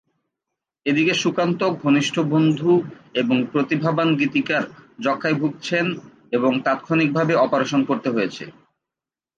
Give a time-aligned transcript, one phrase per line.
[0.85, 2.71] এদিকে সুকান্ত, ঘনিষ্ঠ বন্ধু
[3.13, 4.63] এবং প্রতিভাবান গীতিকার
[4.99, 5.85] যক্ষ্মায় ভুগছেন
[6.31, 8.43] এবং তাৎক্ষণিকভাবে অপারেশন করতে হয়েছে।